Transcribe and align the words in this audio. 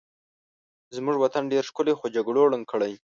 زمونږ 0.95 1.17
وطن 1.19 1.43
ډېر 1.53 1.63
ښکلی 1.69 1.93
خو 1.99 2.05
جګړو 2.15 2.49
ړنګ 2.51 2.65
کړی 2.71 2.93